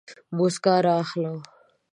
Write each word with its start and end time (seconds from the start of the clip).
موسکا 0.35 0.75
رااخلم 0.85 1.37